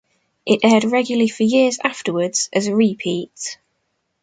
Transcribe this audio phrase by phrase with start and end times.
[0.47, 3.57] It aired regularly for years afterwards as repeats.